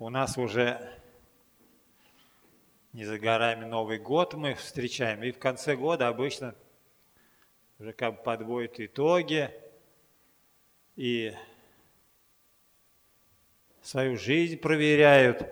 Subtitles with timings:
[0.00, 0.80] у нас уже
[2.94, 6.54] не за горами Новый год мы встречаем, и в конце года обычно
[7.78, 9.50] уже как бы подводят итоги
[10.96, 11.34] и
[13.82, 15.46] свою жизнь проверяют.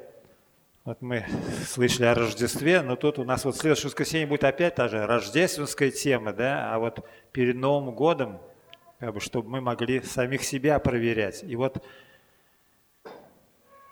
[0.85, 1.27] Вот мы
[1.67, 5.91] слышали о Рождестве, но тут у нас вот следующее воскресенье будет опять та же рождественская
[5.91, 8.41] тема, да, а вот перед Новым годом,
[8.99, 11.45] как бы, чтобы мы могли самих себя проверять.
[11.45, 11.85] И вот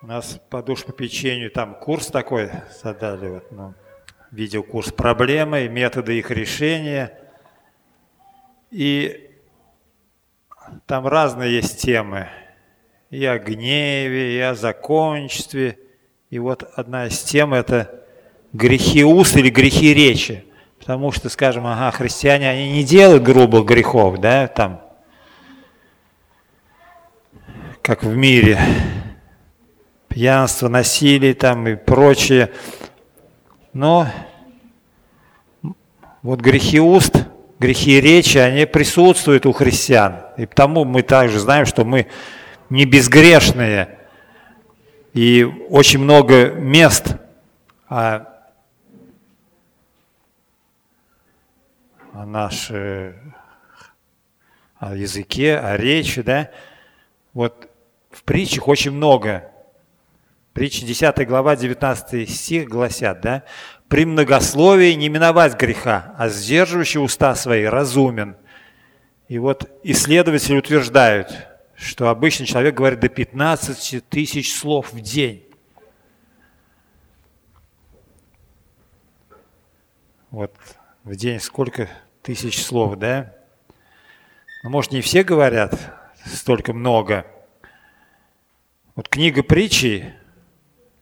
[0.07, 2.51] нас по печенью там курс такой
[2.83, 3.75] задали, вот, ну,
[4.31, 7.19] видеокурс «Проблемы», методы их решения.
[8.71, 9.31] И
[10.87, 12.29] там разные есть темы.
[13.11, 15.79] И о гневе, и о закончестве.
[16.31, 18.05] И вот одна из тем– это
[18.53, 20.45] грехи уст или грехи речи.
[20.79, 24.83] Потому что, скажем, ага, христиане, они не делают грубых грехов, да, там,
[27.83, 28.59] как в мире
[30.17, 32.51] пьянство, насилие там и прочее.
[33.75, 34.09] Но
[36.23, 37.27] вот грехи уст,
[37.59, 40.23] грехи речи, они присутствуют у христиан.
[40.39, 42.07] И потому мы также знаем, что мы
[42.71, 43.99] не безгрешные.
[45.13, 47.17] И очень много мест
[47.87, 48.21] о,
[52.15, 53.17] о нашей
[54.79, 56.51] о языке, о речи, да.
[57.35, 57.69] Вот
[58.11, 59.53] в притчах очень много
[60.57, 63.43] Притча 10 глава, 19 стих гласят, да?
[63.89, 68.39] «При многословии не миновать греха, а сдерживающий уста свои разумен».
[69.29, 71.31] И вот исследователи утверждают,
[71.75, 75.47] что обычный человек говорит до 15 тысяч слов в день.
[80.31, 80.57] Вот
[81.05, 81.91] в день сколько
[82.23, 83.35] тысяч слов, да?
[84.63, 85.79] Ну, может, не все говорят
[86.25, 87.27] столько много.
[88.95, 90.15] Вот книга притчи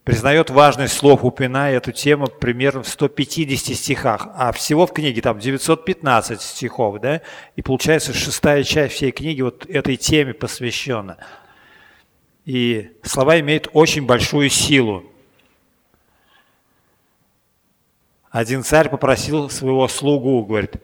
[0.05, 5.39] признает важность слов, упоминая эту тему примерно в 150 стихах, а всего в книге там
[5.39, 7.21] 915 стихов, да,
[7.55, 11.17] и получается шестая часть всей книги вот этой теме посвящена.
[12.45, 15.11] И слова имеют очень большую силу.
[18.29, 20.75] Один царь попросил своего слугу, говорит,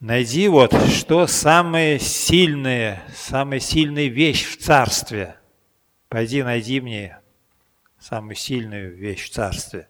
[0.00, 5.35] найди вот, что самые сильные, самая сильная вещь в царстве–
[6.16, 7.18] пойди найди мне
[7.98, 9.86] самую сильную вещь в царстве.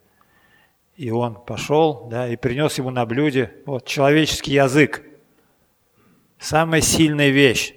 [0.96, 5.04] И он пошел, да, и принес ему на блюде вот человеческий язык.
[6.40, 7.74] Самая сильная вещь.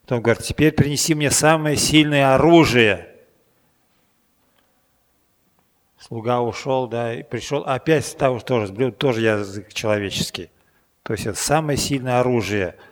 [0.00, 3.14] Потом говорит, теперь принеси мне самое сильное оружие.
[5.98, 10.48] Слуга ушел, да, и пришел, опять того, тоже, блюдо, тоже язык человеческий.
[11.02, 12.76] То есть это самое сильное оружие–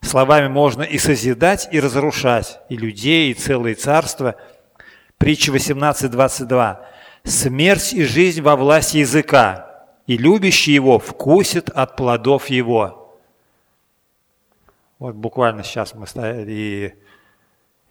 [0.00, 4.36] Словами можно и созидать, и разрушать, и людей, и целые царства.
[5.18, 6.78] Притча 18.22.
[7.24, 13.18] «Смерть и жизнь во власти языка, и любящий его вкусит от плодов его».
[14.98, 16.94] Вот буквально сейчас мы стояли, и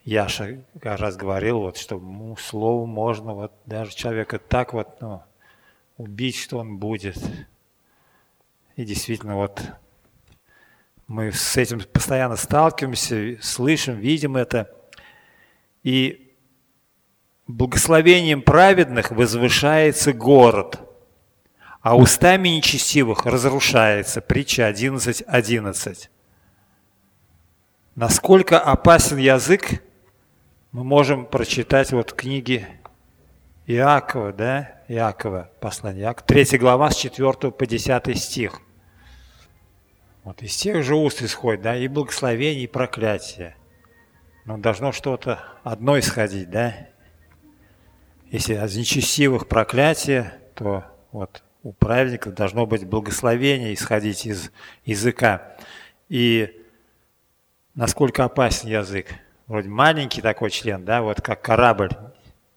[0.03, 5.21] Яша как раз говорил, вот, что ну, слову можно вот даже человека так вот ну,
[5.97, 7.17] убить, что он будет.
[8.77, 9.61] И действительно вот
[11.07, 14.69] мы с этим постоянно сталкиваемся, слышим, видим это.
[15.83, 16.33] И
[17.47, 20.79] благословением праведных возвышается город,
[21.81, 24.19] а устами нечестивых разрушается.
[24.19, 25.23] Притча 11.11.
[25.25, 26.09] 11.
[27.95, 29.81] Насколько опасен язык,
[30.71, 32.67] мы можем прочитать вот книги
[33.65, 38.61] Иакова, да, Иакова, послание Иакова, 3 глава с 4 по 10 стих.
[40.27, 43.55] Вот из тех же уст исходит, да, и благословение, и проклятие.
[44.43, 46.75] Но должно что-то одно исходить, да?
[48.29, 50.83] Если от нечестивых проклятие, то
[51.13, 54.51] вот у праведников должно быть благословение исходить из
[54.83, 55.55] языка.
[56.09, 56.61] И
[57.73, 59.07] насколько опасен язык?
[59.45, 61.91] Вроде маленький такой член, да, вот как корабль.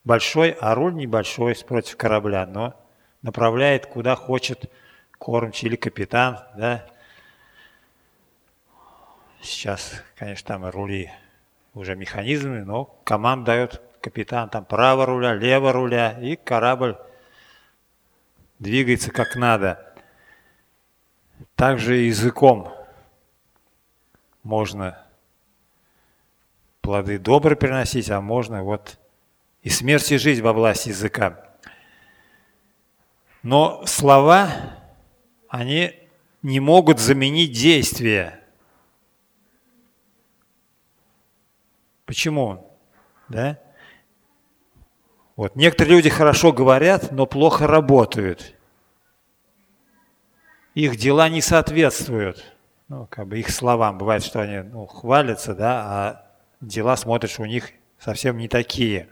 [0.02, 2.74] Большой, а руль небольшой против корабля, но
[3.22, 4.68] направляет куда хочет
[5.18, 6.84] кормчий или капитан, да,
[9.42, 11.10] Сейчас, конечно, там рули
[11.74, 16.96] уже механизмы, но команд дает капитан там право руля, лево руля, и корабль
[18.58, 19.94] двигается как надо.
[21.54, 22.72] Также языком
[24.42, 25.06] можно
[26.80, 28.98] плоды добрые приносить, а можно вот
[29.62, 31.46] и смерть и жизнь во власти языка.
[33.42, 34.50] Но слова,
[35.48, 35.94] они
[36.42, 38.39] не могут заменить действия.
[42.10, 42.76] Почему?
[43.28, 43.60] Да?
[45.36, 45.54] Вот.
[45.54, 48.56] Некоторые люди хорошо говорят, но плохо работают.
[50.74, 52.44] Их дела не соответствуют
[52.88, 53.96] ну, как бы их словам.
[53.96, 56.26] Бывает, что они ну, хвалятся, да, а
[56.60, 57.70] дела смотришь у них
[58.00, 59.08] совсем не такие.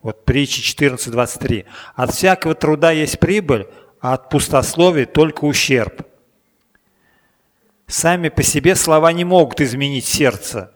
[0.00, 1.66] Вот притча 14.23.
[1.96, 3.66] От всякого труда есть прибыль,
[4.00, 6.06] а от пустословия только ущерб.
[7.88, 10.72] Сами по себе слова не могут изменить сердце.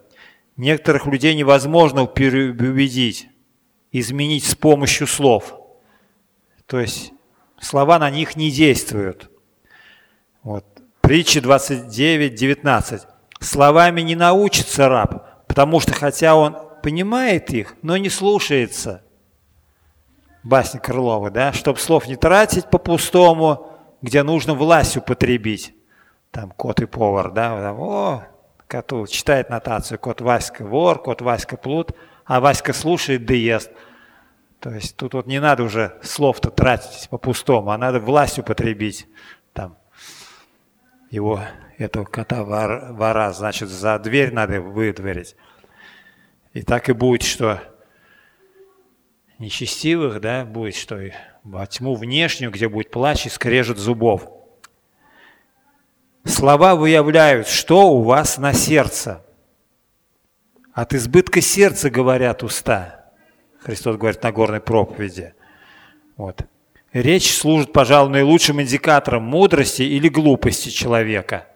[0.57, 3.29] Некоторых людей невозможно переубедить,
[3.93, 5.55] изменить с помощью слов.
[6.67, 7.13] То есть
[7.61, 9.31] слова на них не действуют.
[10.43, 10.65] Вот.
[11.01, 13.03] Притча 29, 19.
[13.41, 19.03] Словами не научится раб, потому что хотя он понимает их, но не слушается.
[20.43, 21.53] Басня Крылова, да?
[21.53, 23.71] Чтоб слов не тратить по-пустому,
[24.03, 25.75] где нужно власть употребить
[26.31, 28.25] там кот и повар, да, о,
[28.71, 31.91] коту читает нотацию, кот Васька вор, кот Васька плут,
[32.25, 33.71] а Васька слушает да ест.
[34.61, 39.09] То есть тут вот не надо уже слов-то тратить по-пустому, а надо власть употребить.
[39.53, 39.77] Там
[41.11, 41.41] его,
[41.79, 45.35] этого кота вор, вора, значит, за дверь надо выдворить.
[46.53, 47.61] И так и будет, что
[49.39, 51.11] нечестивых, да, будет, что и
[51.43, 54.31] во тьму внешнюю, где будет плач и скрежет зубов–
[56.25, 59.25] Слова выявляют, что у вас на сердце.
[60.73, 63.11] От избытка сердца говорят уста.
[63.61, 65.35] Христос говорит на горной проповеди.
[66.17, 66.43] Вот.
[66.93, 71.47] Речь служит, пожалуй, наилучшим индикатором мудрости или глупости человека.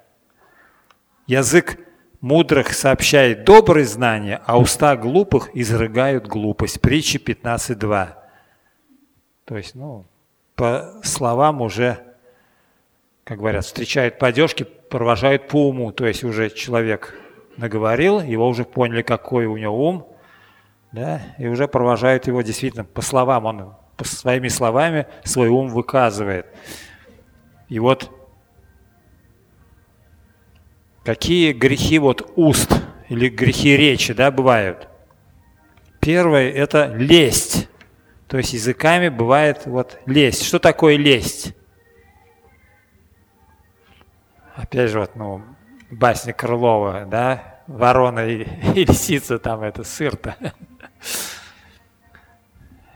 [1.27, 1.79] Язык
[2.21, 6.81] мудрых сообщает добрые знания, а уста глупых изрыгают глупость.
[6.81, 8.15] Притча 15.2.
[9.45, 10.07] То есть, ну,
[10.55, 12.14] по словам уже
[13.25, 15.93] как говорят, встречают по одежке, провожают по уму.
[15.93, 17.19] То есть уже человек
[17.57, 20.07] наговорил, его уже поняли, какой у него ум,
[20.93, 26.47] да, и уже провожают его действительно по словам, он по своими словами свой ум выказывает.
[27.69, 28.11] И вот
[31.05, 32.71] какие грехи вот уст
[33.09, 34.89] или грехи речи, да, бывают?
[36.01, 37.69] Первое– это лесть.
[38.29, 40.45] То есть языками бывает вот лесть.
[40.45, 41.55] Что такое лесть?
[44.55, 45.43] Опять же, вот, ну,
[45.91, 48.43] басня Крылова, да, ворона и,
[48.75, 50.37] и лисица, там это сыр-то.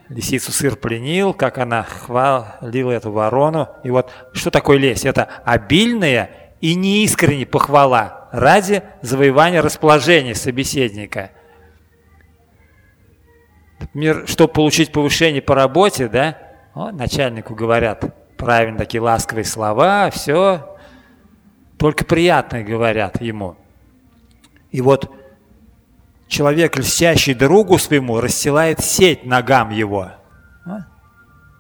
[0.09, 3.69] Лисицу сыр пленил, как она хвалила эту ворону.
[3.85, 5.05] И вот что такое лесть?
[5.05, 6.31] Это обильная
[6.63, 11.33] и неискренняя похвала ради завоевания расположения собеседника.
[13.81, 16.39] Например, чтобы получить повышение по работе, да,
[16.75, 18.05] о, начальнику говорят
[18.37, 20.78] правильно такие ласковые слова, все,
[21.79, 23.57] только приятное говорят ему.
[24.71, 25.11] И вот
[26.27, 30.11] человек, льстящий другу своему, расстилает сеть ногам его.
[30.67, 30.87] А?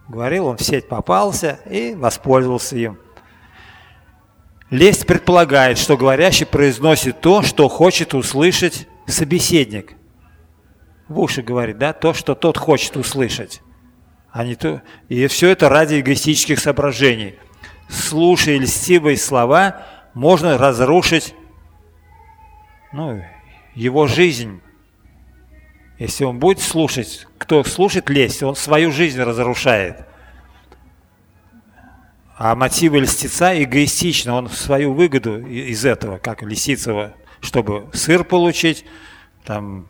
[0.08, 2.98] Говорил, он в сеть попался и воспользовался им.
[4.70, 9.94] Лесть предполагает, что говорящий произносит то, что хочет услышать собеседник.
[11.08, 13.62] В уши говорит, да, то, что тот хочет услышать.
[14.30, 14.82] А не то...
[15.08, 17.36] И все это ради эгоистических соображений.
[17.88, 19.86] Слушая льстивые слова,
[20.18, 21.32] можно разрушить
[22.92, 23.22] ну,
[23.76, 24.60] его жизнь.
[25.96, 30.04] Если он будет слушать, кто слушает лесть, он свою жизнь разрушает.
[32.36, 38.84] А мотивы льстеца эгоистичны, он свою выгоду из этого, как Лисицева, чтобы сыр получить,
[39.44, 39.86] там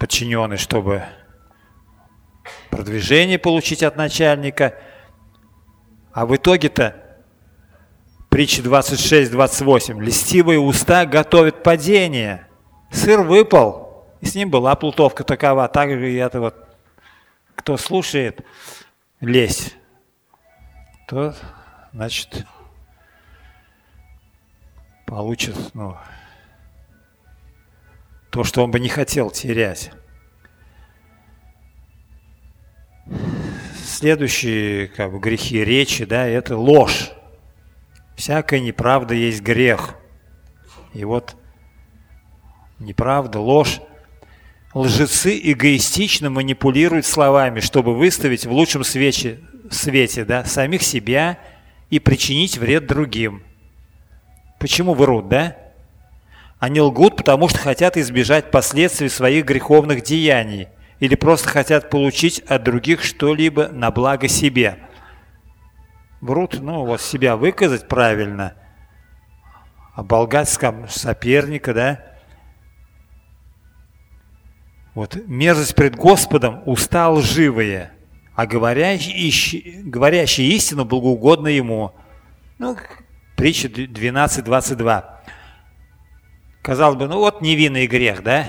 [0.00, 1.04] подчиненный, чтобы
[2.70, 4.76] продвижение получить от начальника.
[6.12, 7.05] А в итоге-то
[8.28, 10.00] Притча 26-28.
[10.00, 12.46] Листивые уста готовят падение.
[12.90, 15.68] Сыр выпал, и с ним была плутовка такова.
[15.68, 16.54] Так же и это вот,
[17.54, 18.44] кто слушает
[19.20, 19.74] лезь,
[21.08, 21.34] то,
[21.92, 22.46] значит,
[25.06, 25.96] получит, ну,
[28.30, 29.92] то, что он бы не хотел терять.
[33.84, 37.12] Следующие как бы, грехи речи, да, это ложь.
[38.16, 39.94] Всякая неправда есть грех.
[40.94, 41.36] И вот
[42.78, 43.80] неправда, ложь.
[44.72, 51.38] Лжецы эгоистично манипулируют словами, чтобы выставить в лучшем свете, свете да, самих себя
[51.90, 53.42] и причинить вред другим.
[54.58, 55.56] Почему врут, да?
[56.58, 60.68] Они лгут, потому что хотят избежать последствий своих греховных деяний
[61.00, 64.78] или просто хотят получить от других что-либо на благо себе–
[66.26, 68.54] врут, ну, вот себя выказать правильно,
[69.94, 72.04] оболгать соперника, да.
[74.94, 77.92] Вот мерзость пред Господом уста лживые,
[78.34, 81.94] а говорящий, говорящий истину благоугодно ему.
[82.58, 82.76] Ну,
[83.36, 85.04] притча 12.22.
[86.62, 88.46] Казалось бы, ну вот невинный грех, да?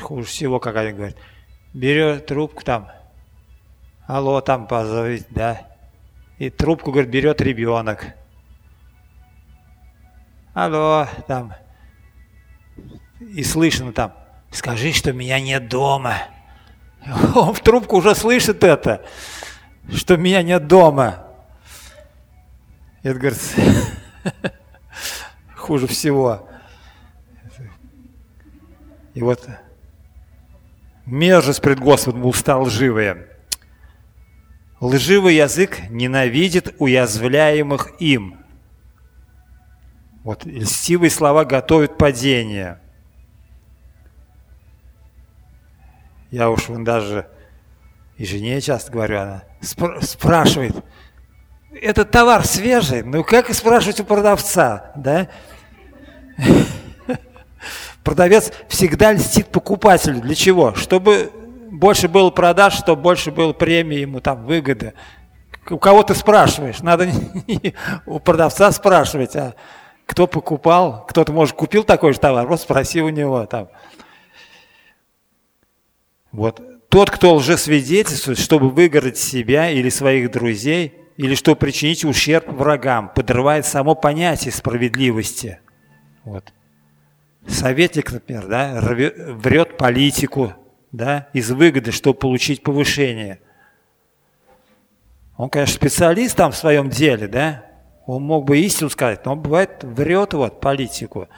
[0.00, 1.16] Хуже всего, как они говорят.
[1.72, 2.88] Берет трубку там,
[4.06, 5.69] алло, там позовите, да?
[6.40, 8.14] И трубку, говорит, берет ребенок.
[10.54, 11.52] Алло, там.
[13.20, 14.14] И слышно там,
[14.50, 16.14] скажи, что меня нет дома.
[17.34, 19.04] Он в трубку уже слышит это,
[19.92, 21.26] что меня нет дома.
[23.02, 23.56] Это, говорит,
[25.54, 26.48] хуже всего.
[29.12, 29.46] И вот
[31.04, 33.29] мерзость пред Господом уста лживые.
[34.80, 38.38] Лживый язык ненавидит уязвляемых им.
[40.24, 42.80] Вот льстивые слова готовят падение.
[46.30, 47.26] Я уж вон даже
[48.16, 50.76] и жене часто говорю, она спр- спрашивает,
[51.72, 55.28] этот товар свежий, ну как спрашивать у продавца, да?
[58.04, 60.20] Продавец всегда льстит покупателю.
[60.20, 60.74] Для чего?
[60.74, 61.32] Чтобы
[61.70, 64.94] больше было продаж, чтобы больше было премии ему, там, выгоды.
[65.68, 66.80] У кого ты спрашиваешь?
[66.80, 67.10] Надо
[68.06, 69.54] у продавца спрашивать, а
[70.06, 73.68] кто покупал, кто-то, может, купил такой же товар, просто спроси у него там.
[76.32, 76.60] Вот.
[76.88, 83.66] Тот, кто лжесвидетельствует, чтобы выгородить себя или своих друзей, или чтобы причинить ущерб врагам, подрывает
[83.66, 85.60] само понятие справедливости.
[86.24, 86.52] Вот.
[87.46, 90.54] Советник, например, да, врет политику
[90.92, 93.40] да, из выгоды, чтобы получить повышение.
[95.36, 97.64] Он, конечно, специалист там в своем деле, да,
[98.06, 101.28] он мог бы истину сказать, но он бывает врет вот политику.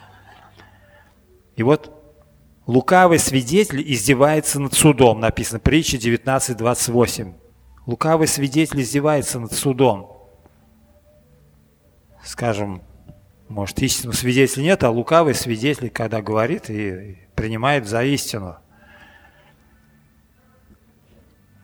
[1.55, 1.93] И вот
[2.67, 7.35] лукавый свидетель издевается над судом, написано притча 19.28.
[7.87, 10.17] Лукавый свидетель издевается над судом.
[12.25, 12.83] Скажем,
[13.49, 18.57] может, истинного свидетеля нет, а лукавый свидетель, когда говорит и принимает за истину.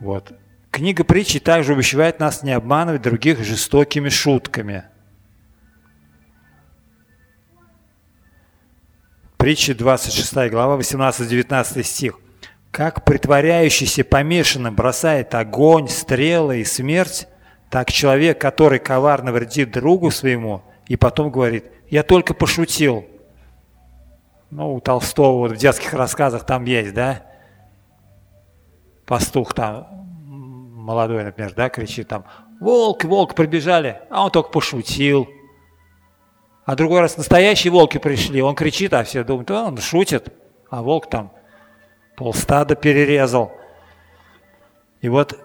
[0.00, 0.32] Вот.
[0.70, 4.84] Книга притчи также увещевает нас не обманывать других жестокими шутками.
[9.36, 12.18] Притча 26 глава, 18-19 стих.
[12.70, 17.26] «Как притворяющийся помешанным бросает огонь, стрелы и смерть,
[17.70, 23.06] так человек, который коварно вредит другу своему, и потом говорит, я только пошутил.
[24.50, 27.22] Ну, у Толстого вот в детских рассказах там есть, да?
[29.08, 29.86] Пастух там,
[30.26, 32.26] молодой, например, да, кричит там,
[32.60, 35.26] волк, волк прибежали, а он только пошутил.
[36.66, 40.30] А другой раз настоящие волки пришли, он кричит, а все думают, а он шутит,
[40.68, 41.32] а волк там
[42.18, 43.50] полстада перерезал.
[45.00, 45.38] И вот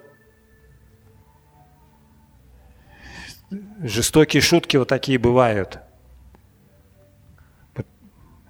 [3.81, 5.79] жестокие шутки вот такие бывают.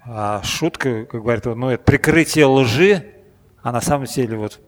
[0.06, 3.14] А шутка, как говорят, ну, это прикрытие лжи,
[3.62, 4.60] а на самом деле вот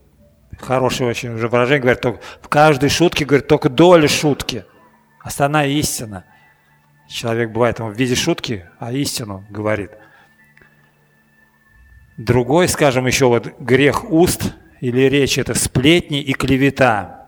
[0.60, 4.66] хорошее очень уже выражение, говорят, только, в каждой шутке, говорит, только доля шутки.
[5.20, 6.26] Основная истина.
[7.08, 9.92] Человек бывает он в виде шутки, а истину говорит.
[12.18, 17.28] Другой, скажем, еще вот грех уст или речь– это сплетни и клевета.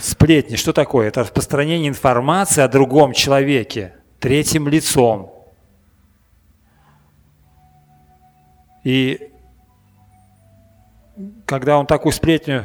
[0.00, 1.08] Сплетни, что такое?
[1.08, 5.33] Это распространение информации о другом человеке третьим лицом.
[8.84, 9.32] И
[11.46, 12.64] когда он такую сплетню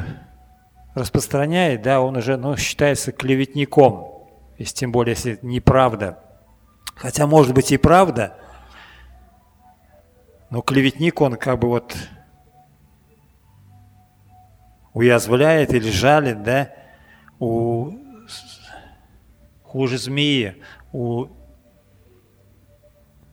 [0.94, 4.26] распространяет, да, он уже ну, считается клеветником,
[4.58, 6.20] если, тем более, если это неправда.
[6.96, 8.36] Хотя, может быть, и правда,
[10.50, 11.96] но клеветник, он как бы вот
[14.94, 16.72] уязвляет или жалит, да,
[17.40, 17.94] у
[19.64, 20.62] хуже змеи,
[20.92, 21.28] у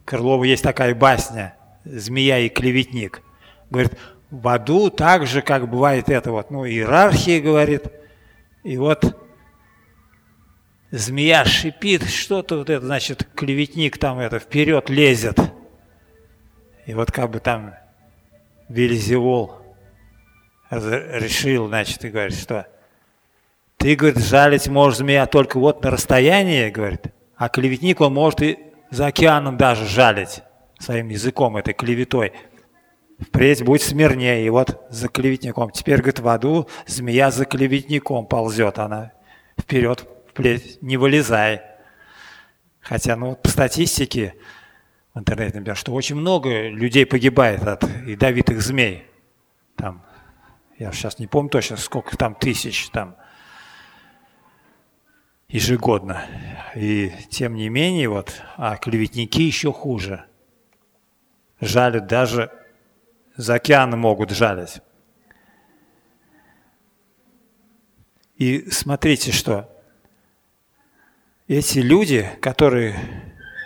[0.05, 1.56] Крылова есть такая басня
[1.87, 3.23] «Змея и клеветник».
[3.71, 3.93] Говорит,
[4.31, 7.85] в аду так же, как бывает это вот, ну, иерархия, говорит,
[8.65, 9.17] и вот
[10.91, 15.39] змея шипит, что-то вот это, значит, клеветник там это вперед лезет.
[16.87, 17.75] И вот как бы там
[18.69, 19.57] Велизевол
[20.71, 22.67] решил, значит, и говорит, что
[23.77, 28.59] ты, говорит, жалить можешь змея только вот на расстоянии, говорит, а клеветник он может и
[28.91, 30.43] за океаном даже жалить
[30.79, 32.33] своим языком, этой клеветой.
[33.19, 34.45] Впредь будь смирнее.
[34.45, 35.71] И вот за клеветником.
[35.71, 38.79] Теперь, говорит, в аду змея за клеветником ползет.
[38.79, 39.13] Она
[39.59, 41.63] вперед, вплеть, не вылезай.
[42.81, 44.35] Хотя, ну, по статистике,
[45.15, 49.07] в интернете, например, что очень много людей погибает от ядовитых змей.
[49.77, 50.05] Там,
[50.79, 53.17] я сейчас не помню точно, сколько там тысяч там
[55.49, 56.23] ежегодно.
[56.75, 60.25] И тем не менее, вот, а клеветники еще хуже.
[61.61, 62.51] Жалят даже,
[63.37, 64.81] за океаны могут жалить.
[68.37, 69.71] И смотрите, что
[71.49, 72.97] эти люди, которые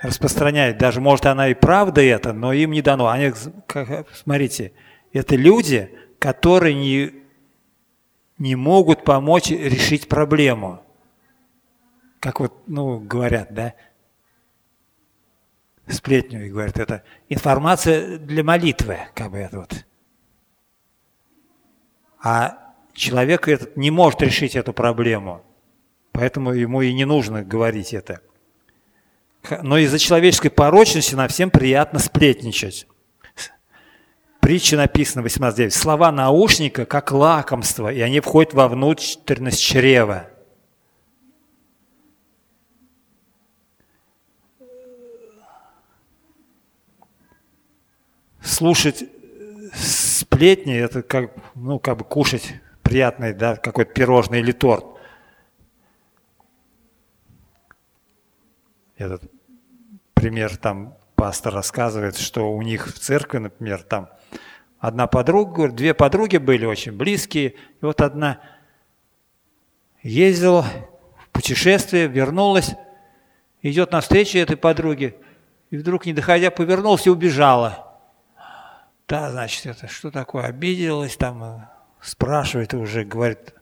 [0.03, 3.09] распространяют, даже может она и правда это, но им не дано.
[3.09, 3.33] Они,
[3.67, 4.73] как, смотрите,
[5.13, 7.13] это люди, которые не,
[8.39, 10.83] не могут помочь решить проблему.
[12.21, 13.75] Как вот, ну, говорят, да,
[15.93, 19.85] сплетню, и говорят, это информация для молитвы, как бы это вот.
[22.23, 25.43] А человек этот не может решить эту проблему,
[26.13, 28.21] поэтому ему и не нужно говорить это.
[29.63, 32.87] Но из-за человеческой порочности нам всем приятно сплетничать.
[34.41, 35.71] Притча написана 18.9.
[35.71, 40.29] Слова наушника как лакомство, и они входят во внутренность чрева.
[48.43, 49.05] Слушать
[49.75, 54.85] сплетни– это как, ну, как бы кушать приятный, да, какой-то пирожный или торт.
[58.97, 59.23] Этот
[60.15, 64.09] пример там пастор рассказывает, что у них в церкви, например, там
[64.79, 68.41] одна подруга, две подруги были очень близкие, и вот одна
[70.03, 72.75] ездила в путешествие, вернулась,
[73.63, 75.17] идет навстречу этой подруге,
[75.71, 77.90] и вдруг, не доходя, повернулась и убежала.
[79.11, 81.69] Да, значит, это что такое, обиделась, там
[82.01, 83.53] спрашивает уже, говорит,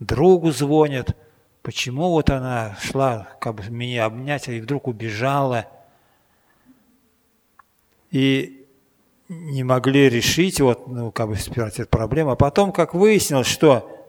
[0.00, 1.14] другу звонит,
[1.60, 5.66] почему вот она шла как бы меня обнять, и вдруг убежала.
[8.10, 8.66] И
[9.28, 12.30] не могли решить вот, ну, как бы сперва эту проблему.
[12.30, 14.08] А потом, как выяснилось, что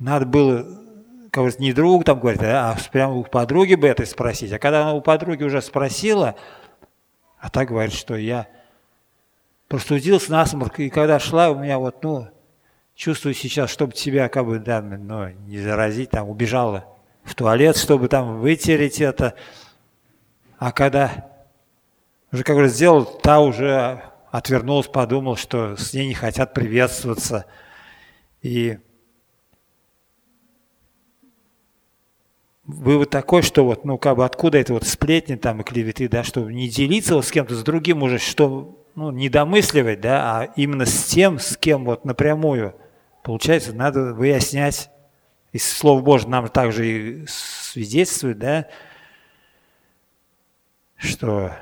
[0.00, 0.66] надо было,
[1.30, 4.50] как бы не друг там говорит, а прямо у подруги бы это спросить.
[4.50, 6.34] А когда она у подруги уже спросила,
[7.38, 8.48] а так говорит, что я
[9.68, 12.28] простудился насморк, и когда шла, у меня вот, ну,
[12.94, 16.86] чувствую сейчас, чтобы тебя как бы, да, ну, не заразить, там, убежала
[17.24, 19.34] в туалет, чтобы там вытереть это.
[20.58, 21.28] А когда
[22.32, 27.46] уже, как бы сделал, та уже отвернулась, подумал, что с ней не хотят приветствоваться.
[28.42, 28.78] И
[32.66, 36.24] вывод такой, что вот, ну, как бы откуда это вот сплетни там и клеветы, да,
[36.24, 40.44] чтобы не делиться вот с кем-то, с другим уже, что ну, не домысливать, да, а
[40.56, 42.74] именно с тем, с кем вот напрямую.
[43.22, 44.90] Получается, надо выяснять,
[45.52, 48.68] и Слово Божье нам также и свидетельствует, да,
[50.96, 51.52] что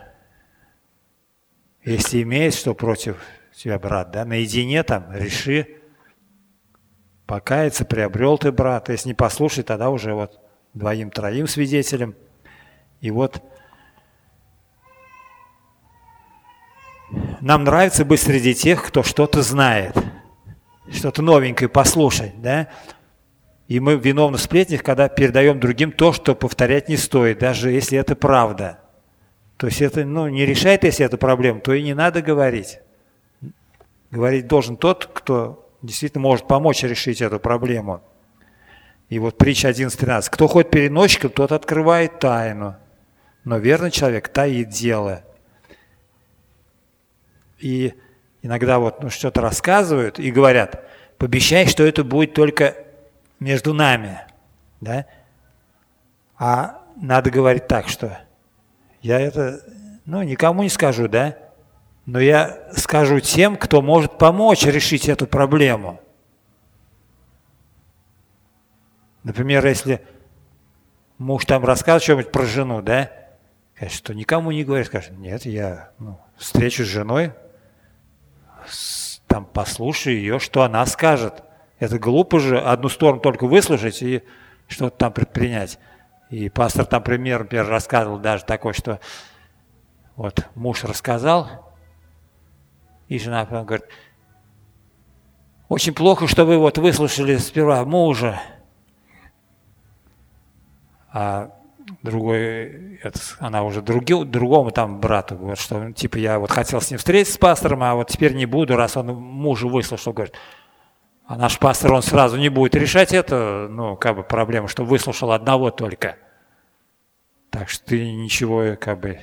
[1.84, 3.22] если имеет что против
[3.54, 5.80] тебя, брат, да, наедине там реши,
[7.26, 10.40] покаяться, приобрел ты брат, если не послушай, тогда уже вот
[10.74, 12.14] двоим-троим свидетелем.
[13.00, 13.42] И вот
[17.40, 19.96] нам нравится быть среди тех, кто что-то знает,
[20.90, 22.68] что-то новенькое послушать, да?
[23.68, 27.98] И мы виновны в сплетнях, когда передаем другим то, что повторять не стоит, даже если
[27.98, 28.78] это правда.
[29.56, 32.80] То есть это ну, не решает, если это проблема, то и не надо говорить.
[34.10, 38.02] Говорить должен тот, кто действительно может помочь решить эту проблему.
[39.08, 40.28] И вот притча 11.13.
[40.30, 42.76] Кто ходит переносчиком, тот открывает тайну.
[43.44, 45.22] Но верный человек таит дело–
[47.64, 47.94] и
[48.42, 50.84] иногда вот ну, что-то рассказывают и говорят,
[51.16, 52.76] пообещай, что это будет только
[53.40, 54.20] между нами,
[54.82, 55.06] да?
[56.36, 58.18] А надо говорить так, что
[59.00, 59.62] я это,
[60.04, 61.38] ну, никому не скажу, да?
[62.04, 65.98] Но я скажу тем, кто может помочь решить эту проблему.
[69.24, 70.00] Например, если
[71.18, 73.10] муж там рассказывает что-нибудь про жену, да?
[73.74, 77.32] Скажет, что никому не говорит, скажет, нет, я ну, встречусь с женой,
[79.26, 81.42] там послушай ее, что она скажет.
[81.80, 84.22] Это глупо же одну сторону только выслушать и
[84.68, 85.80] что-то там предпринять.
[86.30, 89.00] И пастор там пример, например, рассказывал даже такой, что
[90.16, 91.74] вот муж рассказал,
[93.08, 93.84] и жена говорит,
[95.68, 98.40] очень плохо, что вы вот выслушали сперва мужа,
[101.14, 101.53] а
[102.03, 106.90] другой, это, она уже други, другому там брату говорит, что типа я вот хотел с
[106.90, 110.35] ним встретиться с пастором, а вот теперь не буду, раз он мужу выслушал, говорит,
[111.24, 115.31] а наш пастор, он сразу не будет решать это, ну, как бы проблему, что выслушал
[115.31, 116.16] одного только.
[117.50, 119.20] Так что ты ничего как бы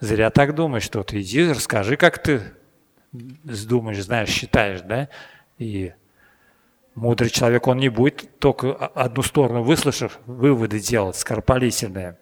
[0.00, 2.54] зря так думаешь, что ты иди, расскажи, как ты
[3.12, 5.10] думаешь, знаешь, считаешь, да?
[5.58, 5.92] И
[6.94, 12.18] мудрый человек, он не будет только одну сторону выслушав, выводы делать скоропалительные.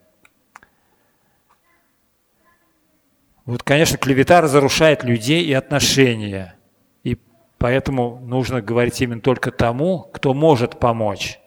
[3.46, 6.54] Вот, конечно, клевета разрушает людей и отношения.
[7.02, 7.18] И
[7.58, 11.40] поэтому нужно говорить именно только тому, кто может помочь,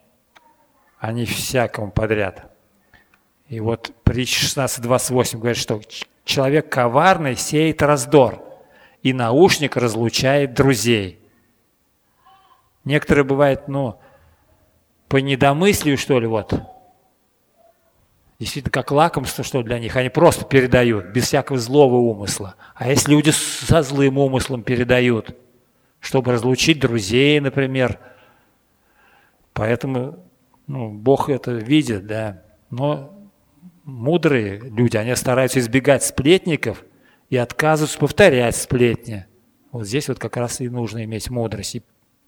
[1.00, 2.52] а не всякому подряд.
[3.48, 5.80] И вот притча 16.28 говорит, что
[6.26, 8.44] человек коварный сеет раздор,
[9.02, 11.23] и наушник разлучает друзей.
[12.84, 14.00] Некоторые бывают, ну,
[15.08, 16.54] по недомыслию, что ли, вот,
[18.40, 22.56] действительно как лакомство, что для них, они просто передают, без всякого злого умысла.
[22.76, 25.36] А если люди со злым умыслом передают,
[26.00, 28.00] чтобы разлучить друзей, например,
[29.54, 30.20] поэтому
[30.68, 33.18] ну, Бог это видит, да, но
[33.84, 36.84] мудрые люди, они стараются избегать сплетников
[37.30, 39.26] и отказываются повторять сплетни.
[39.72, 41.76] Вот здесь вот как раз и нужно иметь мудрость.
[41.76, 41.84] И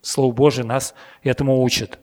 [0.05, 1.97] Слово Божие нас этому учит.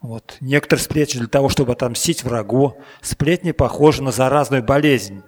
[0.00, 0.36] Вот.
[0.40, 2.80] Некоторые сплетни для того, чтобы отомстить врагу.
[3.02, 5.24] Сплетни похожи на заразную болезнь.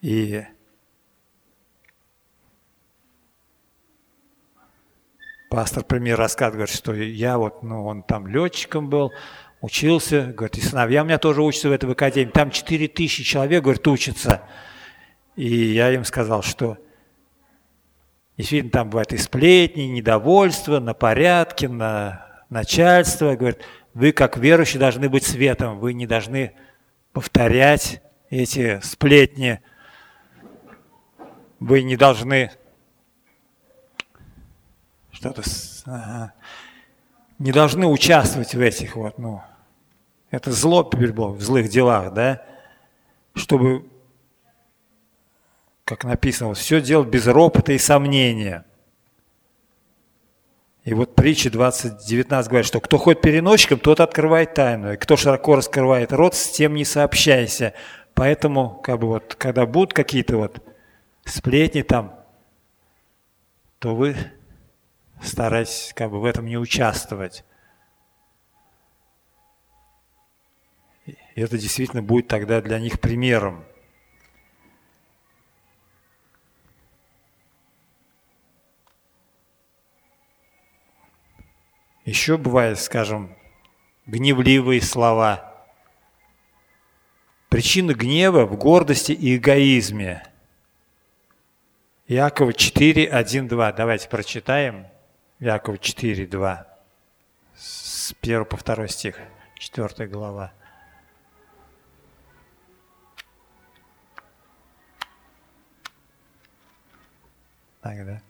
[0.00, 0.44] И
[5.50, 9.10] пастор пример рассказывает, говорит, что я вот, ну, он там летчиком был,
[9.60, 12.30] учился, говорит, и сыновья у меня тоже учатся в этой академии.
[12.30, 14.42] Там 4 тысячи человек, говорит, учатся.
[15.34, 16.78] И я им сказал, что
[18.36, 23.36] Действительно, там бывают и сплетни, и недовольство на порядке, на начальство.
[23.36, 23.60] Говорит,
[23.94, 26.54] вы как верующие должны быть светом, вы не должны
[27.12, 29.60] повторять эти сплетни.
[31.60, 32.50] Вы не должны
[35.12, 35.42] что-то
[35.86, 36.32] ага,
[37.38, 39.42] не должны участвовать в этих вот, ну,
[40.30, 42.42] это зло теперь в злых делах, да,
[43.34, 43.88] чтобы
[45.96, 48.64] как написано, все делать без ропота и сомнения.
[50.84, 54.94] И вот притча 20.19 говорит, что кто ходит переносчиком, тот открывает тайну.
[54.94, 57.74] И кто широко раскрывает рот, с тем не сообщайся.
[58.14, 60.66] Поэтому, как бы вот, когда будут какие-то вот
[61.26, 62.18] сплетни там,
[63.78, 64.16] то вы
[65.22, 67.44] старайтесь как бы в этом не участвовать.
[71.04, 73.66] И это действительно будет тогда для них примером.
[82.04, 83.36] Еще бывает, скажем,
[84.06, 85.64] гневливые слова.
[87.48, 90.24] Причина гнева в гордости и эгоизме.
[92.08, 93.72] Якова 4, 1, 2.
[93.72, 94.86] Давайте прочитаем.
[95.38, 96.66] Якова 4, 2.
[97.54, 99.18] С 1 по 2 стих,
[99.54, 100.52] 4 глава.
[107.80, 108.22] Так, да?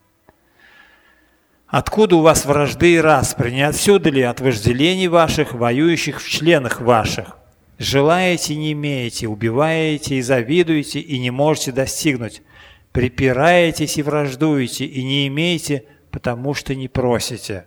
[1.73, 3.51] Откуда у вас вражды и распри?
[3.51, 7.39] Не отсюда ли от вожделений ваших, воюющих в членах ваших?
[7.79, 12.43] Желаете, не имеете, убиваете и завидуете, и не можете достигнуть.
[12.93, 17.65] Припираетесь и враждуете, и не имеете, потому что не просите.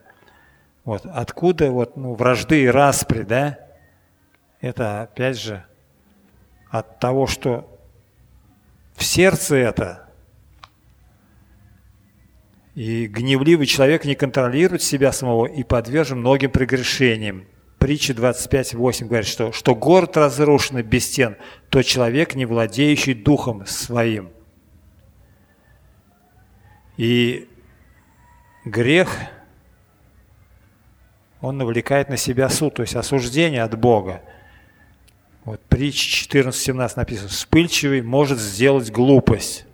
[0.84, 3.58] Вот откуда вот ну, вражды и распри, да?
[4.62, 5.66] Это опять же
[6.70, 7.68] от того, что
[8.96, 10.04] в сердце это–
[12.76, 17.46] и гневливый человек не контролирует себя самого и подвержен многим прегрешениям.
[17.80, 21.38] Притча 25.8 говорит, что, что город разрушен без стен,
[21.70, 24.30] то человек, не владеющий духом своим.
[26.98, 27.48] И
[28.66, 29.10] грех,
[31.40, 34.22] он навлекает на себя суд, то есть осуждение от Бога.
[35.46, 39.66] Вот притча 14.17 написано, вспыльчивый может сделать глупость.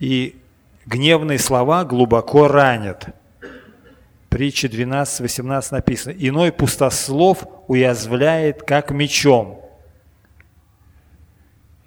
[0.00, 0.40] И
[0.88, 3.08] Гневные слова глубоко ранят.
[4.30, 6.14] Притча 12-18 написано.
[6.16, 9.60] Иной пустослов уязвляет, как мечом.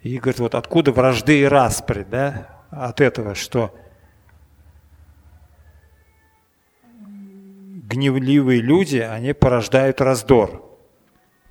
[0.04, 3.76] И говорит, вот откуда вражды и распри, да, от этого, что
[6.94, 10.78] гневливые люди, они порождают раздор.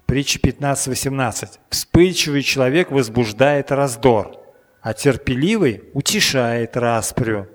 [0.07, 1.59] Притча 15-18.
[1.69, 4.40] Вспыльчивый человек возбуждает раздор
[4.81, 7.49] а терпеливый утешает распрю.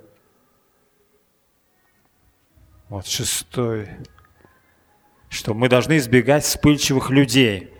[2.89, 3.89] Вот шестой,
[5.29, 7.71] что мы должны избегать вспыльчивых людей.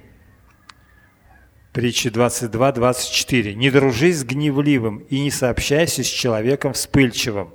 [1.74, 3.54] Притча 22-24.
[3.54, 7.54] «Не дружи с гневливым и не сообщайся с человеком вспыльчивым».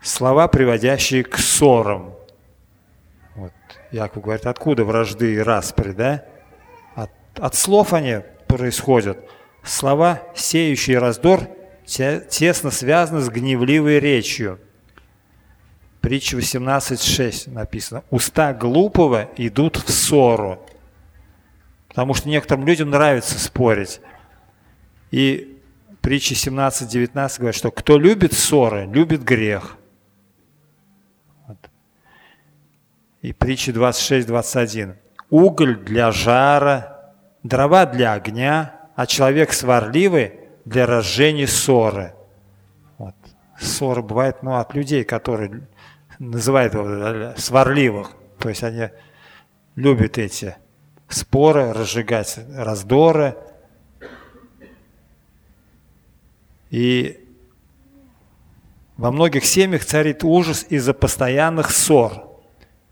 [0.00, 2.14] Слова, приводящие к ссорам.
[3.90, 6.24] Яков говорит, откуда вражды и распри, да?
[6.94, 8.20] От, от слов они
[8.56, 9.18] происходят.
[9.62, 11.48] Слова, сеющие раздор,
[11.86, 14.60] тесно связаны с гневливой речью.
[16.00, 18.02] Притча 18.6 написано.
[18.10, 20.64] Уста глупого идут в ссору.
[21.88, 24.00] Потому что некоторым людям нравится спорить.
[25.10, 25.60] И
[26.00, 29.76] притча 17.19 говорит, что кто любит ссоры, любит грех.
[31.46, 31.58] Вот.
[33.20, 34.96] И притча 26.21.
[35.30, 36.91] Уголь для жара,
[37.42, 42.14] дрова для огня, а человек сварливый для разжения ссоры.
[42.98, 43.14] Вот.
[43.58, 45.66] Ссоры бывают ну, от людей, которые
[46.18, 48.12] называют его сварливых.
[48.38, 48.88] То есть они
[49.74, 50.56] любят эти
[51.08, 53.36] споры, разжигать раздоры.
[56.70, 57.28] И
[58.96, 62.31] во многих семьях царит ужас из-за постоянных ссор.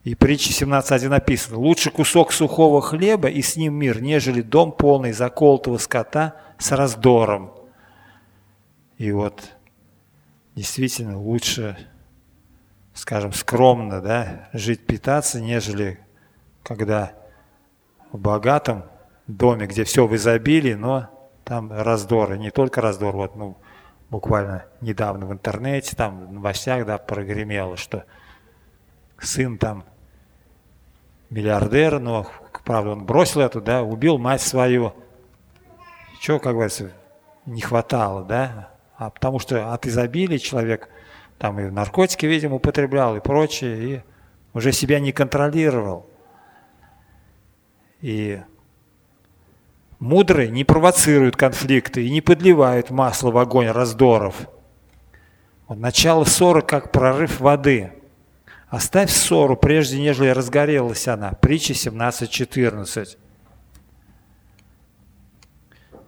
[0.02, 5.12] И притча 17.1 написано, «Лучше кусок сухого хлеба и с ним мир, нежели дом полный
[5.12, 7.52] заколотого скота с раздором».
[8.96, 9.56] И вот
[10.54, 11.76] действительно лучше,
[12.94, 16.00] скажем, скромно да, жить, питаться, нежели
[16.62, 17.12] когда
[18.12, 18.84] в богатом
[19.26, 21.10] доме, где все в изобилии, но
[21.44, 23.58] там раздоры, не только раздор, вот, ну,
[24.10, 28.04] буквально недавно в интернете, там в новостях, да, прогремело, что
[29.20, 29.84] сын там
[31.30, 32.26] миллиардер, но,
[32.64, 34.92] правда, он бросил эту, да, убил мать свою.
[36.20, 36.92] Чего, как говорится,
[37.46, 38.70] не хватало, да?
[38.96, 40.88] А потому что от изобилия человек
[41.38, 44.02] там и наркотики, видимо, употреблял и прочее, и
[44.52, 46.06] уже себя не контролировал.
[48.02, 48.40] И
[49.98, 54.48] мудрые не провоцируют конфликты и не подливают масло в огонь раздоров.
[55.66, 57.92] Вот начало ссоры как прорыв воды.
[58.70, 61.32] Оставь ссору, прежде нежели разгорелась она.
[61.32, 63.18] Притча 17.14.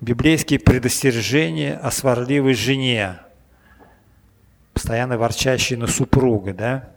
[0.00, 3.18] Библейские предостережения о сварливой жене,
[4.74, 6.88] постоянно ворчащей на супруга, да?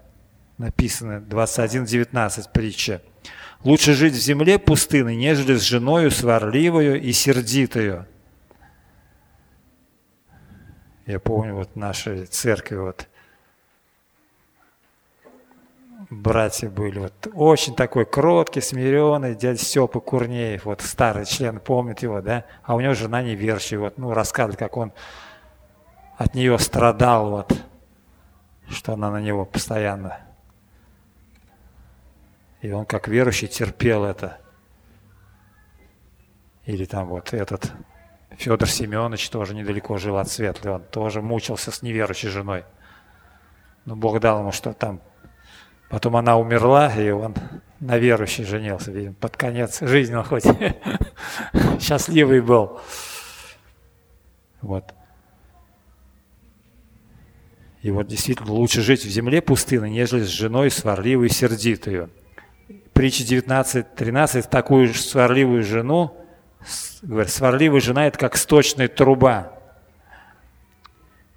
[0.60, 3.02] Написано 21.19 притча.
[3.64, 8.06] Лучше жить в земле пустыной, нежели с женою сварливою и сердитою.
[11.08, 13.08] Я помню, вот в нашей церкви вот
[16.10, 22.22] братья были вот очень такой кроткий, смиренный, дядя Степа Курнеев, вот старый член, помнит его,
[22.22, 24.94] да, а у него жена неверующая, вот, ну, рассказывает, как он
[26.18, 27.54] от нее страдал, вот,
[28.70, 30.26] что она на него постоянно
[32.66, 34.40] и он как верующий терпел это.
[36.66, 37.72] Или там вот этот
[38.32, 42.66] Федор Семенович тоже недалеко жил от Светлой, он тоже мучился с неверующей женой.
[43.86, 45.00] Но Бог дал ему, что там
[45.90, 47.36] Потом она умерла, и он
[47.80, 50.46] на верующей женился, видимо, под конец жизни он хоть
[51.80, 52.80] счастливый был.
[54.62, 54.94] Вот.
[57.82, 62.10] И вот действительно лучше жить в земле пустыны, нежели с женой сварливой и сердитую
[62.96, 66.18] притча 19.13, такую же сварливую жену,
[67.02, 69.55] говорит, сварливая жена– это как сточная труба.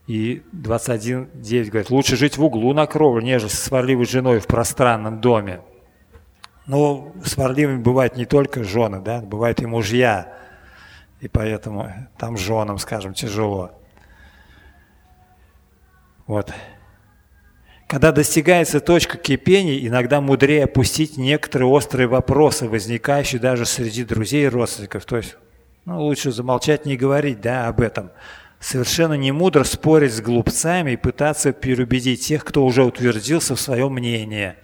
[0.09, 5.21] И 21.9 говорит, лучше жить в углу на кровле, нежели с сварливой женой в пространном
[5.21, 5.61] доме.
[6.67, 10.33] Но сварливыми бывают не только жены, да, бывают и мужья.
[11.21, 13.73] И поэтому там женам, скажем, тяжело.
[16.27, 16.55] Вот.
[17.87, 24.49] Когда достигается точка кипения, иногда мудрее опустить некоторые острые вопросы, возникающие даже среди друзей и
[24.49, 25.05] родственников.
[25.05, 25.37] То есть
[25.85, 28.11] ну, лучше замолчать, не говорить да, об этом.
[28.61, 33.93] Совершенно не мудро спорить с глупцами и пытаться переубедить тех, кто уже утвердился в своем
[33.93, 34.57] мнении.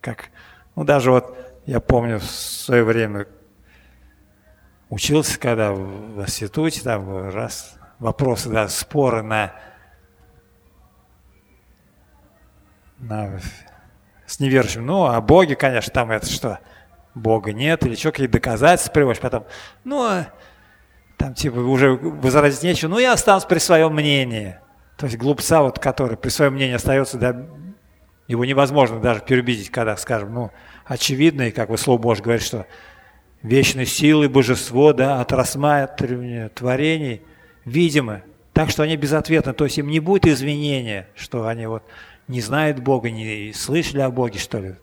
[0.00, 0.30] Как,
[0.76, 3.26] ну даже вот я помню в свое время
[4.90, 9.54] учился, когда в институте, там раз вопросы, да, споры на
[12.98, 13.40] на,
[14.26, 14.86] с неверующим.
[14.86, 16.60] Ну, а Боге, конечно, там это что?
[17.14, 19.44] Бога нет, или что, какие доказательства приводишь, потом,
[19.84, 20.24] ну,
[21.22, 24.56] там типа уже возразить нечего, ну, я останусь при своем мнении.
[24.96, 27.46] То есть глупца, вот, который при своем мнении остается, да,
[28.26, 30.50] его невозможно даже переубедить, когда, скажем, ну,
[30.84, 32.66] очевидно, и как вы Слово Божье говорит, что
[33.40, 37.22] вечной силы божество, да, от рассматривания творений,
[37.64, 41.84] видимо, так что они безответны, то есть им не будет извинения, что они вот
[42.26, 44.74] не знают Бога, не слышали о Боге, что ли.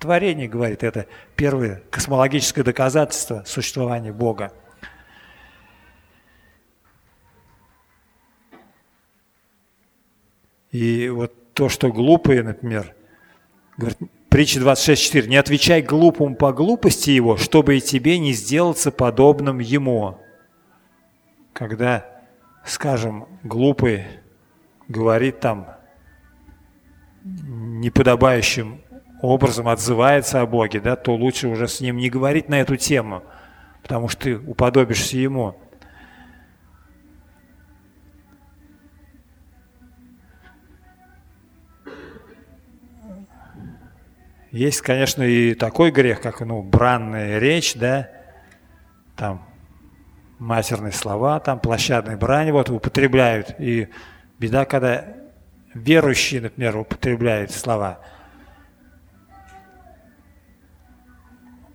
[0.00, 1.06] Творение говорит, это
[1.36, 4.52] первое космологическое доказательство существования Бога.
[10.72, 12.94] И вот то, что глупые, например,
[13.76, 13.98] говорят,
[14.30, 15.26] Притча 26.4.
[15.26, 20.18] «Не отвечай глупому по глупости его, чтобы и тебе не сделаться подобным ему».
[21.52, 22.06] Когда,
[22.64, 24.04] скажем, глупый
[24.86, 25.66] говорит там
[27.24, 28.80] неподобающим
[29.20, 33.24] образом отзывается о Боге, да, то лучше уже с ним не говорить на эту тему,
[33.82, 35.56] потому что ты уподобишься ему.
[44.50, 48.10] Есть, конечно, и такой грех, как ну, бранная речь, да,
[49.16, 49.46] там
[50.40, 53.54] матерные слова, там площадные брани вот употребляют.
[53.60, 53.88] И
[54.40, 55.04] беда, когда
[55.72, 58.00] верующие, например, употребляют слова.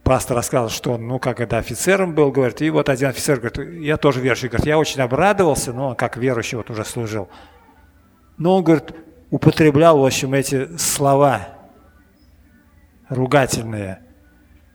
[0.03, 3.81] Пастор рассказал, что он, ну, как это офицером был, говорит, и вот один офицер говорит,
[3.81, 7.29] я тоже верующий, говорит, я очень обрадовался, но он как верующий вот уже служил.
[8.37, 8.91] Но он, говорит,
[9.31, 11.54] употреблял, в общем, эти слова
[13.09, 13.99] ругательные.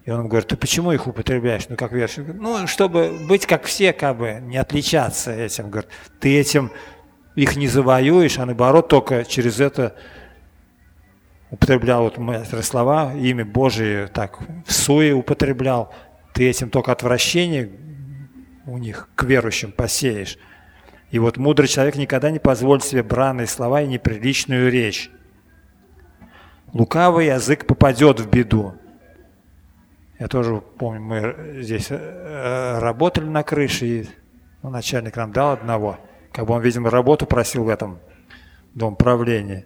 [0.05, 1.69] И он говорит, ты почему их употребляешь?
[1.69, 2.23] Ну, как верующий.
[2.23, 5.71] Ну, чтобы быть как все, как бы, не отличаться этим.
[5.71, 5.91] Говорит,
[6.21, 6.73] ты этим
[7.37, 9.95] их не завоюешь, а наоборот только через это
[11.51, 15.93] употреблял вот мастер слова, имя Божие так в суе употреблял,
[16.33, 17.71] ты этим только отвращение
[18.67, 20.39] у них к верующим посеешь.
[21.11, 25.11] И вот мудрый человек никогда не позволит себе бранные слова и неприличную речь.
[26.73, 28.75] Лукавый язык попадет в беду.
[30.19, 34.09] Я тоже помню, мы здесь э, работали на крыше, и
[34.63, 35.99] ну, начальник нам дал одного.
[36.33, 37.99] Как бы он, видимо, работу просил в этом
[38.75, 39.65] дом правления.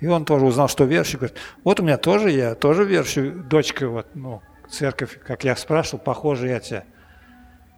[0.00, 3.88] И он тоже узнал, что верующий, говорит, вот у меня тоже, я тоже верующий, дочка,
[3.88, 6.84] вот, ну, церковь, как я спрашивал, похоже, я тебя,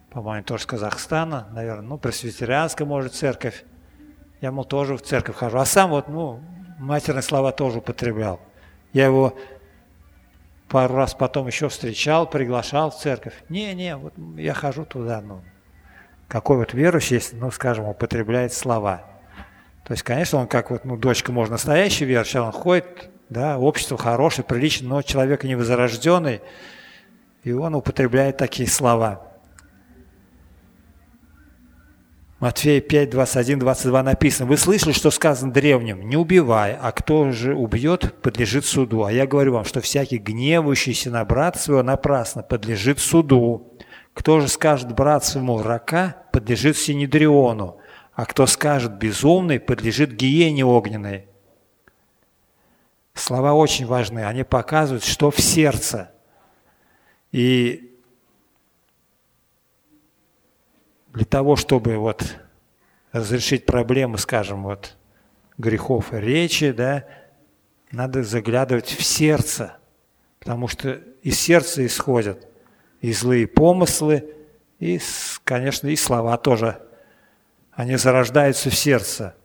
[0.09, 3.63] по-моему, тоже с Казахстана, наверное, ну, пресвитерианская, может, церковь.
[4.41, 5.59] Я, мол, тоже в церковь хожу.
[5.59, 6.41] А сам вот, ну,
[6.79, 8.39] матерные слова тоже употреблял.
[8.93, 9.35] Я его
[10.67, 13.33] пару раз потом еще встречал, приглашал в церковь.
[13.49, 15.41] Не-не, вот я хожу туда, ну,
[16.27, 19.03] какой вот верующий, если, ну, скажем, употребляет слова.
[19.85, 23.97] То есть, конечно, он как вот, ну, дочка, может, настоящий верующий, он ходит, да, общество
[23.97, 26.41] хорошее, приличное, но человек невозрожденный,
[27.43, 29.28] и он употребляет такие слова.
[32.39, 36.07] Матфея 5, 21, 22 написано, «Вы слышали, что сказано древним?
[36.07, 39.03] Не убивай, а кто же убьет, подлежит суду.
[39.03, 43.73] А я говорю вам, что всякий гневающийся на брата своего напрасно подлежит суду.
[44.13, 47.79] Кто же скажет брат своему рака, подлежит синедриону
[48.19, 51.27] а кто скажет безумный, подлежит гиене огненной.
[53.13, 56.11] Слова очень важны, они показывают, что в сердце.
[57.31, 57.88] И
[61.13, 62.37] для того, чтобы вот
[63.11, 64.95] разрешить проблемы, скажем, вот
[65.57, 67.05] грехов речи, да,
[67.91, 69.77] надо заглядывать в сердце,
[70.39, 72.47] потому что из сердца исходят
[73.01, 74.35] и злые помыслы,
[74.79, 74.99] и,
[75.43, 76.81] конечно, и слова тоже
[77.71, 79.35] они зарождаются в сердце.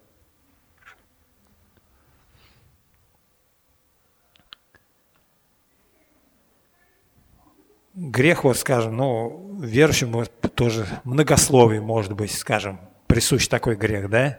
[7.95, 10.25] Грех, вот скажем, ну, верующему
[10.55, 14.39] тоже многословие, может быть, скажем, присущ такой грех, да?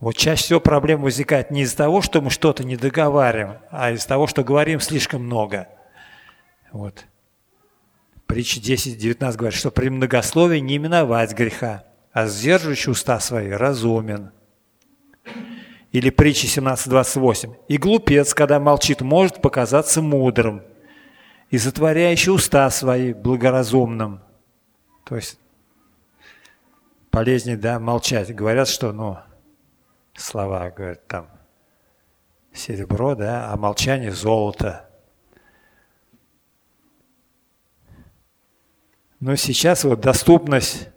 [0.00, 4.06] Вот чаще всего проблема возникает не из-за того, что мы что-то не договариваем, а из-за
[4.06, 5.68] того, что говорим слишком много.
[6.70, 7.06] Вот.
[8.26, 11.84] Притча 10.19 говорит, что при многословии не именовать греха
[12.18, 14.32] а сдерживающий уста свои разумен.
[15.92, 17.54] Или притча 17.28.
[17.68, 20.62] «И глупец, когда молчит, может показаться мудрым,
[21.50, 24.20] и затворяющий уста свои благоразумным».
[25.08, 25.38] То есть
[27.10, 28.34] полезнее, да, молчать.
[28.34, 29.16] Говорят, что, ну,
[30.14, 31.30] слова, говорят, там,
[32.52, 34.86] серебро, да, а молчание– золото.
[39.18, 40.90] Но сейчас вот доступность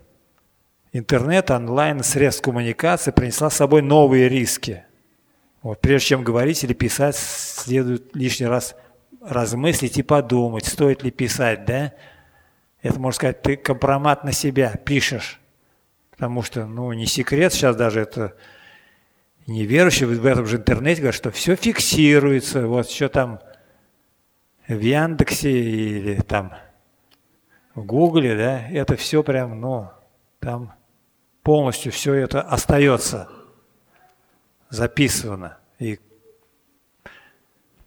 [0.91, 4.84] интернет, онлайн, средств коммуникации принесла с собой новые риски.
[5.62, 8.76] Вот, прежде чем говорить или писать, следует лишний раз
[9.22, 11.93] размыслить и подумать, стоит ли писать, да?
[12.82, 15.39] Это, можно сказать, ты компромат на себя пишешь.
[16.11, 18.36] Потому что, ну, не секрет, сейчас даже это
[19.47, 23.39] неверующие в этом же интернете говорят, что все фиксируется, вот что там
[24.67, 26.53] в Яндексе или там
[27.75, 29.89] в Гугле, да, это все прям, ну,
[30.39, 30.73] там
[31.43, 33.29] полностью все это остается
[34.69, 35.57] записано.
[35.79, 35.99] И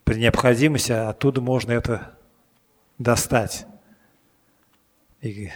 [0.05, 2.19] при необходимости оттуда можно это
[2.99, 3.67] достать.
[5.25, 5.51] И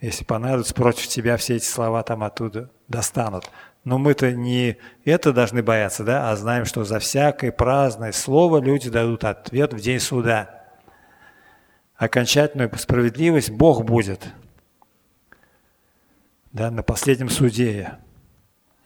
[0.00, 3.50] если понадобится, против тебя все эти слова там оттуда достанут.
[3.84, 8.88] Но мы-то не это должны бояться, да, а знаем, что за всякое праздное слово люди
[8.88, 10.64] дадут ответ в день суда.
[11.96, 14.26] Окончательную справедливость Бог будет
[16.52, 17.98] да, на последнем суде.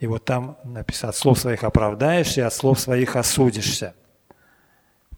[0.00, 3.94] И вот там написано, от слов своих оправдаешься, от слов своих осудишься.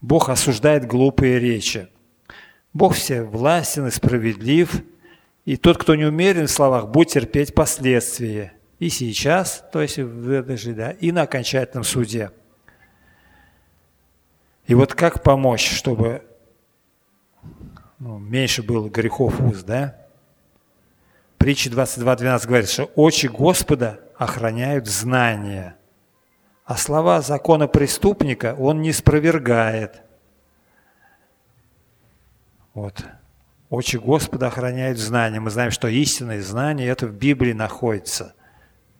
[0.01, 1.89] Бог осуждает глупые речи.
[2.73, 4.83] Бог все властен и справедлив,
[5.45, 8.53] и тот, кто не умерен в словах, будет терпеть последствия.
[8.79, 12.31] И сейчас, то есть в этой же, да, и на окончательном суде.
[14.67, 16.23] И вот как помочь, чтобы
[17.99, 19.95] ну, меньше было грехов уст, да?
[21.37, 25.75] Притча 22.12 говорит, что очи Господа охраняют знания,
[26.65, 30.01] а слова закона преступника он не спровергает.
[32.73, 33.03] Вот.
[33.69, 35.39] Очи Господа охраняют знания.
[35.39, 38.33] Мы знаем, что истинное знание это в Библии находится.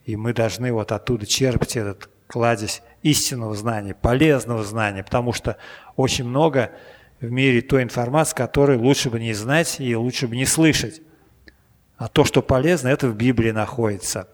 [0.05, 5.57] И мы должны вот оттуда черпать этот кладезь истинного знания, полезного знания, потому что
[5.95, 6.71] очень много
[7.19, 11.01] в мире той информации, которую лучше бы не знать и лучше бы не слышать.
[11.97, 14.29] А то, что полезно, это в Библии находится.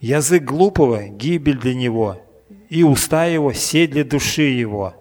[0.00, 2.22] Язык глупого– гибель для него,
[2.70, 4.94] и уста его– сеть для души его.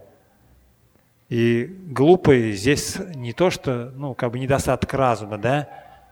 [1.29, 5.69] И глупый здесь не то, что, ну, как бы недостаток разума, да,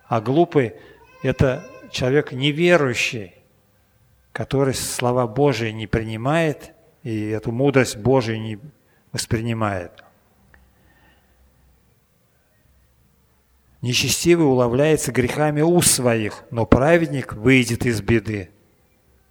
[0.07, 0.75] а глупый–
[1.23, 3.33] это человек неверующий,
[4.31, 6.71] который слова Божии не принимает
[7.03, 8.59] и эту мудрость Божию не
[9.11, 10.03] воспринимает–
[13.81, 18.49] Нечестивый уловляется грехами уст своих, но праведник выйдет из беды.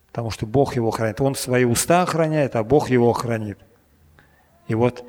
[0.08, 1.20] Потому что Бог его хранит.
[1.20, 3.58] Он свои уста охраняет, а Бог его хранит.
[4.68, 5.04] И вот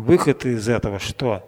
[0.00, 1.46] выход из этого что?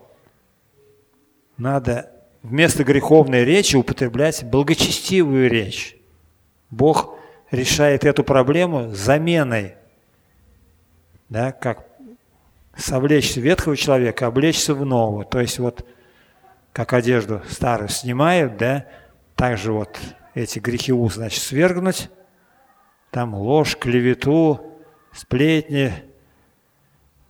[1.56, 2.10] Надо
[2.42, 5.96] вместо греховной речи употреблять благочестивую речь.
[6.70, 7.18] Бог
[7.50, 9.74] решает эту проблему заменой.
[11.28, 11.86] Да, как
[12.76, 15.24] совлечь ветхого человека, облечься в нового.
[15.24, 15.86] То есть вот
[16.72, 18.86] как одежду старую снимают, да,
[19.36, 19.98] также вот
[20.34, 22.10] эти грехи уст, значит, свергнуть,
[23.10, 24.78] там ложь, клевету,
[25.12, 25.92] сплетни,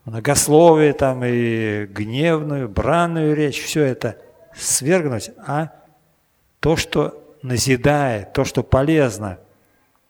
[0.05, 4.17] многословие там и гневную, бранную речь, все это
[4.55, 5.73] свергнуть, а
[6.61, 9.39] то, что назидает, то, что полезно,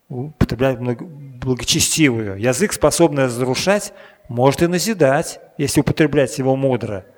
[0.09, 2.39] употреблять благочестивую.
[2.39, 3.93] Язык, способный разрушать,
[4.29, 7.05] может и назидать, если употреблять его мудро–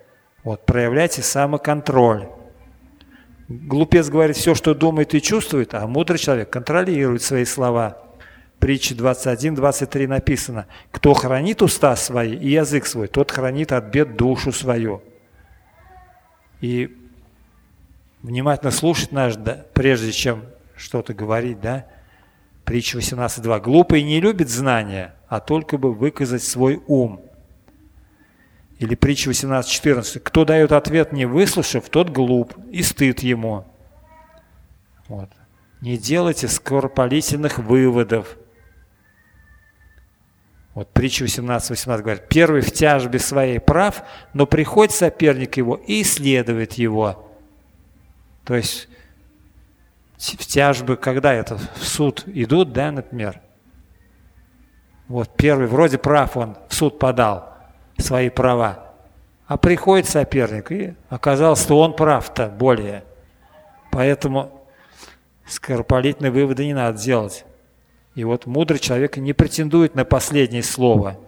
[0.44, 2.28] вот, проявляйте самоконтроль.
[3.48, 7.98] Глупец говорит все, что думает и чувствует, а мудрый человек контролирует свои слова.
[8.58, 14.52] Притча 21-23 написано, кто хранит уста свои и язык свой, тот хранит от бед душу
[14.52, 15.02] свою.
[16.60, 16.96] И
[18.22, 20.44] внимательно слушать наш, да, прежде чем
[20.76, 21.86] что-то говорить, да,
[22.64, 23.60] Притча 18.2.
[23.60, 27.20] Глупый не любит знания, а только бы выказать свой ум.
[28.78, 30.20] Или притча 18.14.
[30.20, 33.66] Кто дает ответ, не выслушав, тот глуп, и стыд ему.
[35.08, 35.30] Вот.
[35.80, 38.38] Не делайте скоропалительных выводов.
[40.74, 44.02] Вот притча 18.18 18 говорит, первый в тяжбе своей прав,
[44.32, 47.30] но приходит соперник его и исследует его.
[48.44, 48.88] То есть
[50.18, 53.40] в тяжбы, когда это, в суд идут, да, например.
[55.06, 57.50] Вот первый вроде прав он в суд подал–
[57.98, 58.92] свои права.
[59.46, 63.04] А приходит соперник, и оказалось, что он прав-то более.
[63.90, 64.66] Поэтому
[65.46, 67.44] скоропалительные выводы не надо делать.
[68.14, 71.18] И вот мудрый человек не претендует на последнее слово.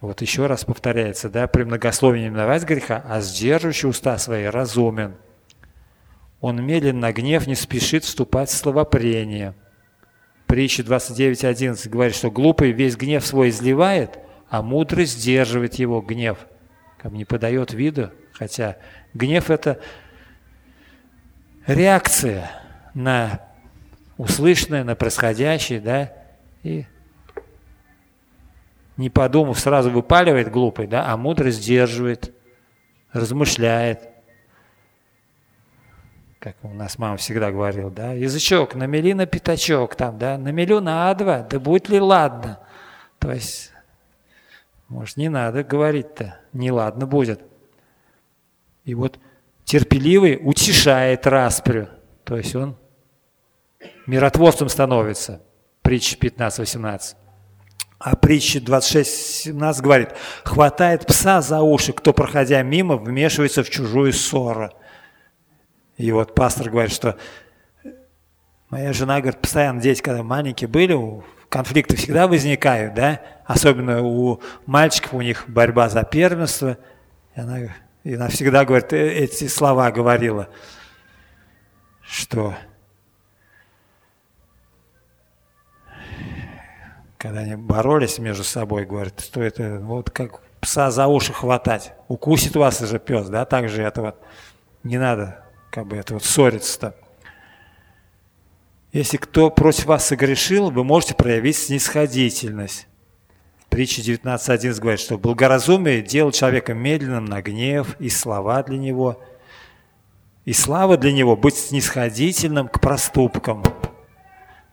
[0.00, 5.14] Вот еще раз повторяется, да, при многословии не миновать греха, а сдерживающий уста свои разумен.
[6.40, 9.54] Он медленно гнев не спешит вступать в словопрение.
[10.46, 14.18] Притча 29.11 говорит, что глупый весь гнев свой изливает–
[14.52, 16.36] а мудрый сдерживает его гнев,
[16.98, 18.76] как не подает виду, хотя
[19.14, 19.80] гнев– это
[21.66, 22.50] реакция
[22.92, 23.40] на
[24.22, 26.12] услышанное, на происходящее, да,
[26.62, 26.86] и
[28.96, 32.34] не подумав, сразу выпаливает глупый, да, а мудрый сдерживает,
[33.12, 34.08] размышляет.
[36.38, 41.12] Как у нас мама всегда говорила, да, язычок, намели на пятачок там, да, намелю на
[41.14, 42.60] два, да будет ли ладно.
[43.18, 43.72] То есть
[44.92, 47.40] может, не надо говорить-то, неладно будет.
[48.84, 49.18] И вот
[49.64, 51.88] терпеливый утешает распрю,
[52.24, 52.76] то есть он
[54.06, 55.42] миротворцем становится.
[55.82, 57.16] Притча 15-18.
[57.98, 60.10] А притча 26-17 говорит,
[60.44, 64.70] хватает пса за уши, кто, проходя мимо, вмешивается в чужую ссору.
[65.96, 67.16] И вот пастор говорит, что
[68.72, 70.98] Моя жена говорит, постоянно дети, когда маленькие были,
[71.50, 76.78] конфликты всегда возникают, да, особенно у мальчиков, у них борьба за первенство.
[77.36, 77.58] И она,
[78.02, 80.48] и она всегда говорит, «Э, эти слова говорила,
[82.00, 82.54] что
[87.22, 91.92] когда они боролись между собой, говорит, что это вот как пса за уши хватать.
[92.08, 94.16] Укусит вас же пес, да, так же это вот
[94.82, 96.96] не надо как бы это вот ссориться-то.
[98.92, 102.88] Если кто против вас согрешил, вы можете проявить снисходительность.
[103.68, 109.22] Притча 19.11 говорит, что благоразумие делает человека медленным на гнев, и слова для него,
[110.44, 113.62] и слава для него быть снисходительным к проступкам.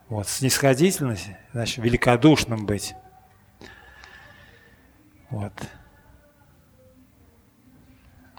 [0.09, 2.95] Вот, снисходительность, значит, великодушным быть.
[5.29, 5.53] Вот.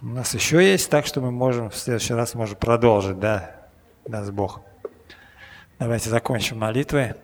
[0.03, 3.69] У нас еще есть, так что мы можем в следующий раз можем продолжить, да,
[4.07, 4.63] даст Бог.
[5.79, 7.15] Давайте закончим молитвой.